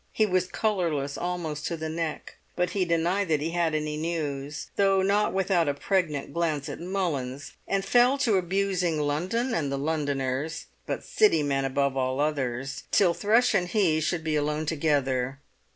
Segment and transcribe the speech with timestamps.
[0.11, 4.71] He was colourless almost to the neck, but he denied that he had any news,
[4.75, 9.77] though not without a pregnant glance at Mullins, and fell to abusing London and the
[9.77, 15.37] Londoners, but City men above all others, till Thrush and he should be alone together.